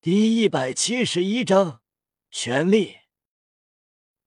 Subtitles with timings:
[0.00, 1.82] 第一百七十一章
[2.30, 2.98] 权力。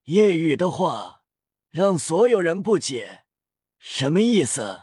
[0.04, 1.24] 叶雨的话
[1.70, 3.24] 让所有人不解，
[3.80, 4.82] 什么意思？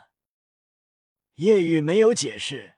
[1.35, 2.77] 叶雨没有解释，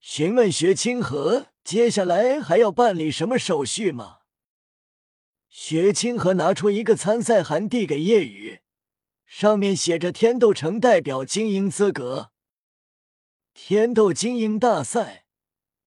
[0.00, 4.20] 询问薛清河，接下来还要办理什么手续吗？
[5.50, 8.62] 薛清河拿出一个参赛函递给叶雨，
[9.26, 12.32] 上面写着“天斗城代表精英资格”。
[13.52, 15.21] 天斗精英大赛。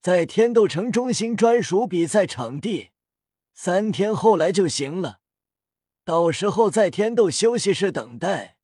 [0.05, 2.91] 在天斗城中心专属比赛场地，
[3.55, 5.19] 三天后来就行了。
[6.03, 8.59] 到时候在天斗休息室等待。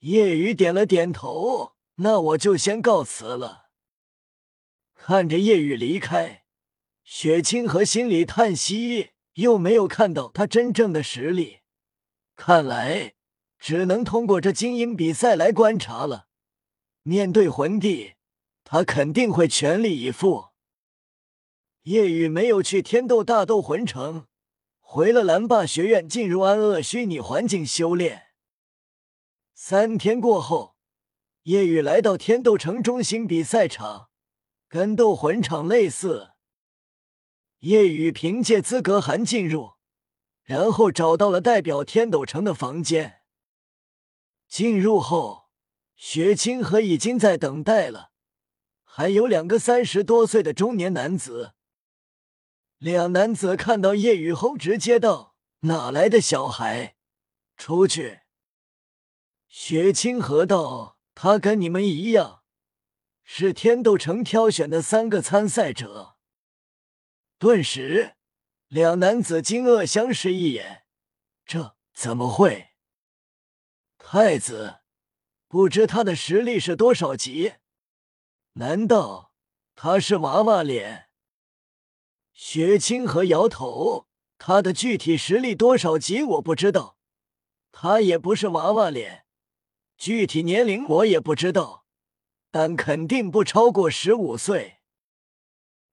[0.00, 3.66] 叶雨点了点头，那我就先告辞了。
[4.96, 6.42] 看着叶雨离开，
[7.04, 11.58] 雪清河心里叹息，又没有看到他真正的实力，
[12.34, 13.14] 看来
[13.60, 16.26] 只能通过这精英比赛来观察了。
[17.04, 18.15] 面对魂帝。
[18.68, 20.48] 他肯定会全力以赴。
[21.82, 24.26] 叶雨没有去天斗大斗魂城，
[24.80, 28.24] 回了蓝霸学院，进入安恶虚拟环境修炼。
[29.54, 30.74] 三天过后，
[31.44, 34.10] 夜雨来到天斗城中心比赛场，
[34.68, 36.32] 跟斗魂场类似。
[37.60, 39.74] 夜雨凭借资格函进入，
[40.42, 43.20] 然后找到了代表天斗城的房间。
[44.48, 45.50] 进入后，
[45.94, 48.10] 雪清河已经在等待了。
[48.96, 51.52] 还有两个三十多岁的中年男子。
[52.78, 55.36] 两男子看到叶雨后，直接道
[55.68, 56.96] ：“哪来的小孩？
[57.58, 58.20] 出去！”
[59.48, 62.42] 雪清河道：“他跟你们一样，
[63.22, 66.16] 是天斗城挑选的三个参赛者。”
[67.38, 68.14] 顿时，
[68.68, 70.84] 两男子惊愕相视一眼
[71.44, 72.68] ：“这怎么会？
[73.98, 74.76] 太子，
[75.48, 77.56] 不知他的实力是多少级？”
[78.58, 79.32] 难道
[79.74, 81.10] 他是娃娃脸？
[82.32, 84.06] 雪清河摇头，
[84.38, 86.96] 他的具体实力多少级我不知道，
[87.70, 89.26] 他也不是娃娃脸，
[89.98, 91.84] 具体年龄我也不知道，
[92.50, 94.78] 但肯定不超过十五岁。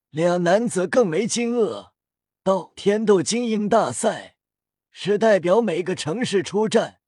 [0.09, 1.91] 两男子更为惊愕，
[2.45, 4.37] 道：“天斗精英大赛
[4.89, 7.01] 是代表每个城市出战，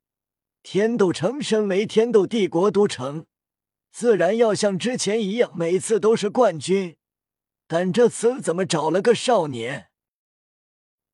[0.62, 3.24] 天斗城身为天斗帝国都城。”
[3.98, 6.98] 自然要像之前一样，每次都是冠军。
[7.66, 9.88] 但这次怎么找了个少年？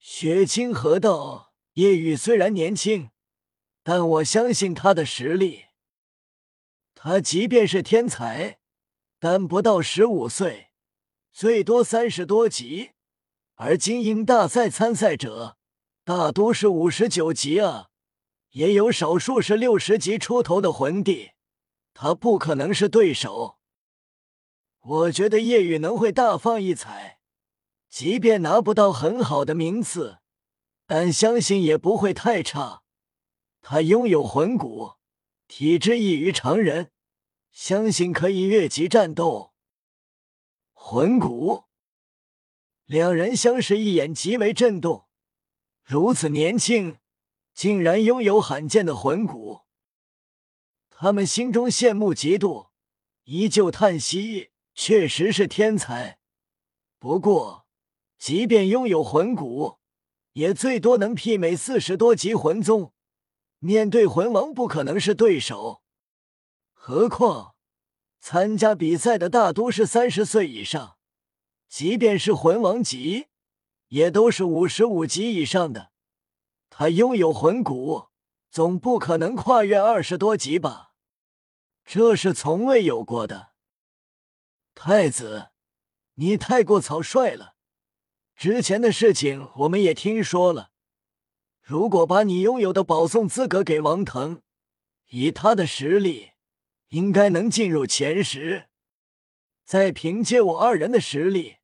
[0.01, 3.11] 雪清河道：“叶雨虽然年轻，
[3.85, 5.67] 但我相信他的实力。
[6.97, 8.59] 他即便是天才，
[9.21, 10.73] 但不到十五岁，
[11.33, 12.91] 最多三十多级。
[13.55, 15.57] 而精英大赛参赛者
[16.03, 17.91] 大多是五十九级啊，
[18.51, 21.31] 也有少数是六十级出头的魂帝。”
[21.95, 23.59] 他不可能是对手。
[24.81, 27.21] 我觉得叶雨能会大放异彩，
[27.89, 30.19] 即便拿不到很好的名次，
[30.87, 32.83] 但相信也不会太差。
[33.61, 34.95] 他拥有魂骨，
[35.47, 36.91] 体质异于常人，
[37.53, 39.53] 相信可以越级战斗。
[40.73, 41.65] 魂骨，
[42.87, 45.07] 两人相视一眼，极为震动。
[45.85, 46.99] 如此年轻，
[47.55, 49.62] 竟然拥有罕见的魂骨。
[51.03, 52.69] 他们心中羡慕嫉妒，
[53.25, 56.21] 依旧叹息，确实是天才。
[57.01, 57.67] 不过，
[58.21, 59.81] 即便拥有魂骨，
[60.35, 62.93] 也最多能媲美四十多级魂宗，
[63.59, 65.83] 面对魂王不可能是对手。
[66.73, 67.57] 何况，
[68.21, 70.99] 参加比赛的大都是三十岁以上，
[71.69, 73.27] 即便是魂王级，
[73.89, 75.91] 也都是五十五级以上的。
[76.71, 78.05] 他拥有魂骨，
[78.49, 80.91] 总不可能跨越二十多级吧？
[81.85, 83.53] 这是从未有过的，
[84.75, 85.51] 太子，
[86.15, 87.57] 你太过草率了。
[88.37, 90.71] 之前的事情我们也听说了。
[91.61, 94.43] 如果把你拥有的保送资格给王腾，
[95.11, 96.33] 以他的实力，
[96.89, 98.69] 应该能进入前十。
[99.65, 101.59] 再凭借我二人的实力，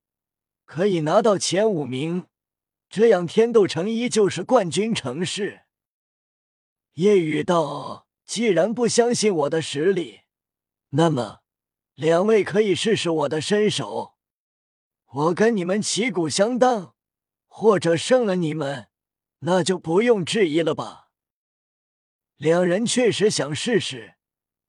[0.64, 2.26] 可以拿到前五名，
[2.88, 5.62] 这样天斗城依旧是冠军城市。
[6.94, 8.07] 叶雨道。
[8.28, 10.20] 既然不相信我的实力，
[10.90, 11.40] 那么
[11.94, 14.18] 两位可以试试我的身手。
[15.06, 16.94] 我跟你们旗鼓相当，
[17.46, 18.88] 或者胜了你们，
[19.38, 21.08] 那就不用质疑了吧。
[22.36, 24.16] 两人确实想试试，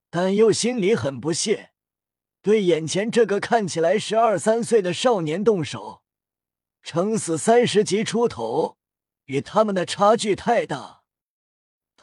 [0.09, 1.73] 但又心里很不屑，
[2.41, 6.03] 对眼前这个看起来十二三岁的少年动手，
[6.81, 8.77] 撑死三十级出头，
[9.25, 10.98] 与他们的差距太大。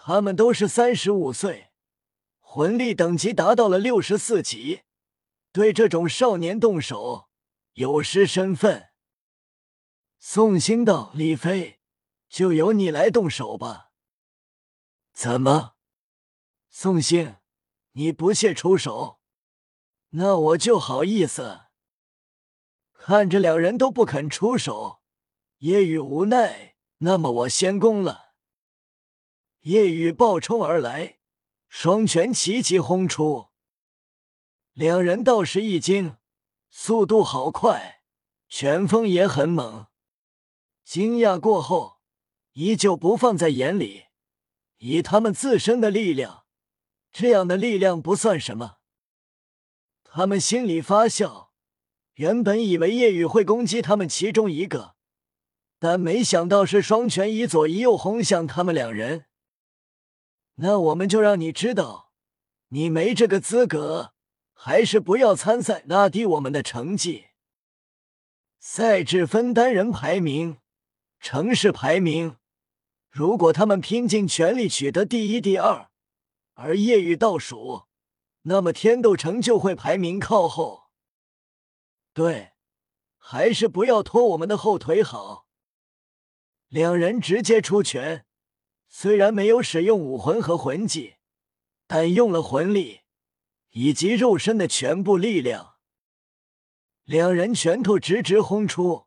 [0.09, 1.73] 他们都是三十五岁，
[2.39, 4.83] 魂力等级达到了六十四级，
[5.51, 7.29] 对这种少年动手
[7.73, 8.91] 有失身份。
[10.21, 11.81] 宋兴道：“李飞，
[12.29, 13.91] 就由你来动手吧。”
[15.13, 15.75] 怎么，
[16.71, 17.39] 宋兴，
[17.95, 19.19] 你不屑出手？
[20.11, 21.63] 那我就好意思。
[22.93, 25.01] 看着两人都不肯出手，
[25.59, 26.77] 叶雨无奈。
[26.99, 28.26] 那么我先攻了。
[29.67, 31.19] 叶雨暴冲而来，
[31.69, 33.49] 双拳齐齐轰出。
[34.73, 36.19] 两人倒是一惊，
[36.71, 38.03] 速度好快，
[38.49, 39.89] 拳风也很猛。
[40.85, 41.99] 惊讶过后，
[42.53, 44.05] 依旧不放在眼里。
[44.77, 46.45] 以他们自身的力量，
[47.11, 48.77] 这样的力量不算什么。
[50.05, 51.51] 他们心里发笑，
[52.15, 54.95] 原本以为夜雨会攻击他们其中一个，
[55.81, 59.26] 但没想到是双拳一左一右轰向他们两人。
[60.57, 62.13] 那我们就让你知道，
[62.69, 64.13] 你没这个资格，
[64.53, 67.27] 还是不要参赛，拉低我们的成绩。
[68.59, 70.59] 赛制分单人排名、
[71.21, 72.37] 城市排名。
[73.09, 75.89] 如果他们拼尽全力取得第一、第二，
[76.55, 77.85] 而业余倒数，
[78.43, 80.91] 那么天斗城就会排名靠后。
[82.13, 82.53] 对，
[83.17, 85.47] 还是不要拖我们的后腿好。
[86.69, 88.26] 两人直接出拳，
[88.99, 91.17] 虽然没有使用武魂和魂技，
[91.87, 93.01] 但用了魂力
[93.73, 95.75] 以及肉身的全部力量。
[97.05, 99.05] 两人拳头直直轰出，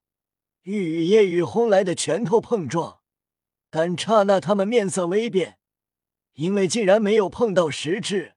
[0.61, 2.99] 欲与夜雨轰来的拳头碰撞。
[3.71, 5.57] 但刹那，他们面色微变，
[6.33, 8.35] 因为竟然没有碰到实质，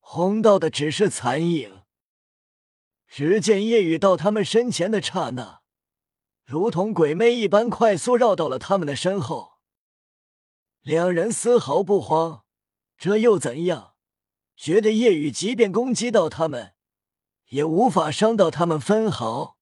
[0.00, 1.82] 轰到的只是残影。
[3.06, 5.60] 只见夜雨到他们身前的刹那，
[6.44, 9.57] 如同鬼魅一般，快速绕到了他们的身后。
[10.82, 12.44] 两人丝毫不慌，
[12.96, 13.94] 这又怎样？
[14.56, 16.74] 觉得夜雨即便攻击到他们，
[17.50, 19.58] 也无法伤到他们分毫。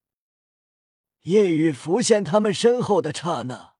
[1.22, 3.74] 夜雨浮现他们身后的刹那。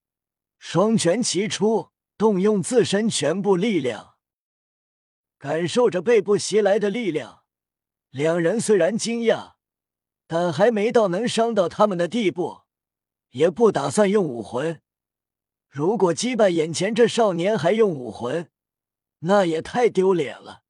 [0.59, 4.15] 双拳齐出，动用自身全部力量，
[5.39, 7.45] 感受着背部袭来的力量。
[8.11, 9.55] 两人虽然惊讶，
[10.27, 12.63] 但还没到能伤到他们的地步，
[13.31, 14.83] 也不打算用武魂。
[15.77, 18.51] 如果击败眼前这少年还用武魂，
[19.19, 20.63] 那也太丢脸了。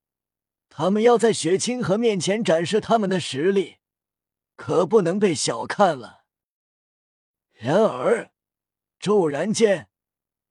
[0.69, 3.77] 他们要在雪清河面前展示他们的实力，
[4.57, 6.25] 可不能被小看了。
[7.53, 8.33] 然而。
[8.99, 9.89] 骤然间，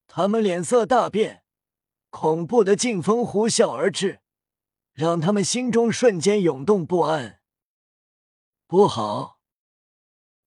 [0.08, 1.44] 他们脸色大变，
[2.10, 4.22] 恐怖的劲风呼啸而至，
[4.94, 7.42] 让他们心中瞬间涌动不安。
[8.68, 9.42] 不好！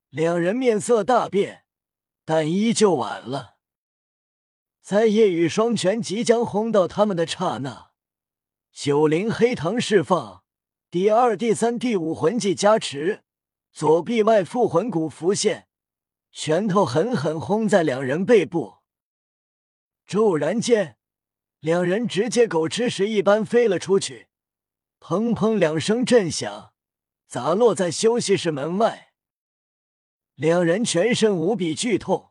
[0.09, 1.67] 两人面色大变，
[2.25, 3.58] 但依旧晚了。
[4.89, 7.91] 在夜雨双拳即将轰到他们的刹那，
[8.73, 10.43] 九灵黑藤释放，
[10.91, 13.23] 第二、第三、第五魂技加持，
[13.71, 15.69] 左臂外附魂骨浮现。
[16.33, 18.77] 拳头狠狠轰在两人背部，
[20.07, 20.97] 骤然间，
[21.61, 24.29] 两人直接狗吃屎一般飞了出去，
[25.01, 26.73] 砰砰两声震响，
[27.27, 29.11] 砸落在休息室门外。
[30.35, 32.31] 两人全身无比剧痛，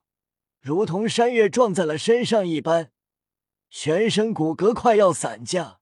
[0.59, 2.91] 如同山岳撞在了身上一般，
[3.69, 5.79] 全身骨骼快要散架，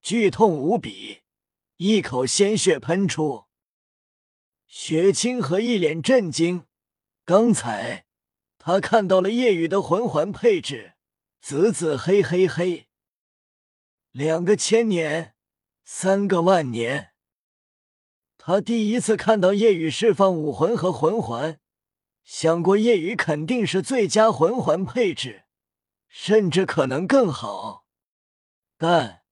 [0.00, 1.22] 剧痛无比，
[1.76, 3.46] 一口鲜血喷出。
[4.66, 6.64] 雪清河一脸震惊。
[7.24, 8.06] 刚才
[8.58, 10.94] 他看到了夜雨的魂环配置，
[11.40, 12.88] 紫紫黑黑黑，
[14.10, 15.34] 两个千年，
[15.84, 17.12] 三个万年。
[18.36, 21.60] 他第一次看到夜雨释放武魂和魂环，
[22.24, 25.44] 想过夜雨肯定是最佳魂环配置，
[26.08, 27.86] 甚至可能更好。
[28.76, 29.22] 但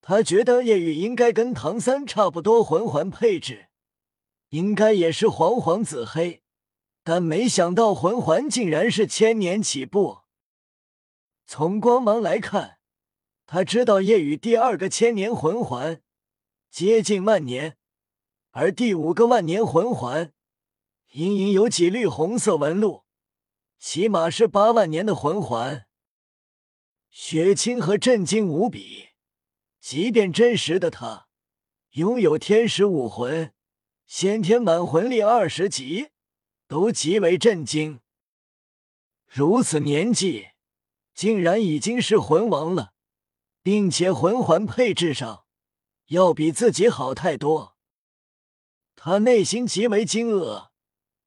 [0.00, 3.68] 他觉得夜雨应该跟唐三差不多魂环配置，
[4.48, 6.42] 应该也是黄黄紫黑。
[7.02, 10.20] 但没想到魂环竟然是千年起步。
[11.46, 12.78] 从光芒来看，
[13.46, 16.02] 他知道夜雨第二个千年魂环
[16.70, 17.78] 接近万年，
[18.50, 20.34] 而第五个万年魂环
[21.12, 23.04] 隐隐有几缕红色纹路，
[23.78, 25.86] 起码是八万年的魂环。
[27.10, 29.08] 雪清河震惊无比，
[29.80, 31.28] 即便真实的他
[31.92, 33.52] 拥有天使武魂，
[34.06, 36.10] 先天满魂力二十级。
[36.68, 38.00] 都极为震惊，
[39.26, 40.48] 如此年纪
[41.14, 42.92] 竟然已经是魂王了，
[43.62, 45.46] 并且魂环配置上
[46.08, 47.78] 要比自己好太多。
[48.94, 50.67] 他内心极为惊愕，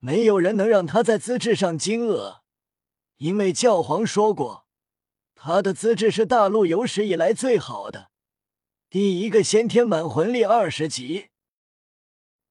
[0.03, 2.39] 没有人能让他在资质上惊愕，
[3.17, 4.65] 因为教皇说过，
[5.35, 8.09] 他的资质是大陆有史以来最好的，
[8.89, 11.27] 第一个先天满魂力二十级。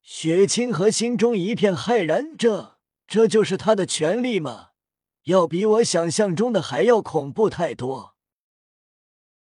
[0.01, 2.79] 雪清河心中一片骇然，这。
[3.09, 4.69] 这就是他的权利吗？
[5.25, 8.15] 要比我想象中的还要恐怖太多。